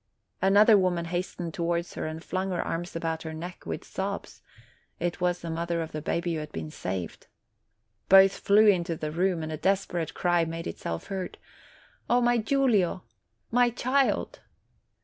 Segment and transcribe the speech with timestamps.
[0.41, 3.33] Another woman hastened towards her, and flung THE CALABRIAN BOY 7 her arms about her
[3.35, 4.41] neck, with sobs:
[4.99, 7.27] it was the mother of the baby who had been saved.
[8.09, 11.37] Both flew into the room, and a desperate cry made itself heard:
[12.09, 13.03] "Oh my Giulio!
[13.51, 14.39] My child